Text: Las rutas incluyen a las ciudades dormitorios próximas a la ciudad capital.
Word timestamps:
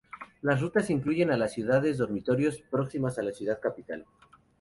Las 0.41 0.59
rutas 0.61 0.89
incluyen 0.89 1.29
a 1.29 1.37
las 1.37 1.53
ciudades 1.53 1.99
dormitorios 1.99 2.57
próximas 2.71 3.19
a 3.19 3.21
la 3.21 3.31
ciudad 3.33 3.59
capital. 3.61 4.07